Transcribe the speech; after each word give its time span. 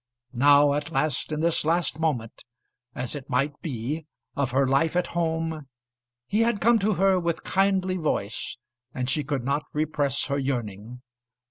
Now 0.33 0.73
at 0.73 0.89
last, 0.89 1.31
in 1.31 1.41
this 1.41 1.63
last 1.63 1.99
moment, 1.99 2.43
as 2.95 3.13
it 3.13 3.29
might 3.29 3.61
be, 3.61 4.07
of 4.35 4.49
her 4.49 4.65
life 4.65 4.95
at 4.95 5.05
home, 5.13 5.67
he 6.25 6.39
had 6.41 6.59
come 6.59 6.79
to 6.79 6.93
her 6.93 7.19
with 7.19 7.43
kindly 7.43 7.97
voice, 7.97 8.57
and 8.95 9.07
she 9.07 9.23
could 9.23 9.43
not 9.43 9.63
repress 9.73 10.25
her 10.25 10.39
yearning. 10.39 11.03